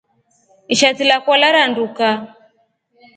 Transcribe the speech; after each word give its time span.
Ishati 0.73 1.03
lakwa 1.09 1.35
laranduka. 1.41 2.07